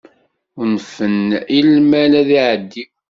[0.61, 1.19] Unfen
[1.57, 2.83] i lmal ad iεeddi.